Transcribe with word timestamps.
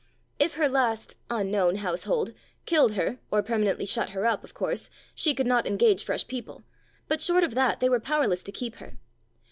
If 0.39 0.55
her 0.55 0.67
last 0.67 1.15
(unknown) 1.29 1.75
household 1.75 2.33
killed 2.65 2.93
her, 2.93 3.19
or 3.29 3.43
permanently 3.43 3.85
shut 3.85 4.09
her 4.17 4.25
up, 4.25 4.43
of 4.43 4.55
course, 4.55 4.89
she 5.13 5.35
could 5.35 5.45
not 5.45 5.67
engage 5.67 6.03
fresh 6.05 6.25
people, 6.27 6.63
but 7.07 7.21
short 7.21 7.43
of 7.43 7.53
that 7.53 7.79
they 7.81 7.87
were 7.87 7.99
powerless 7.99 8.41
to 8.41 8.51
keep 8.51 8.77
her. 8.77 8.97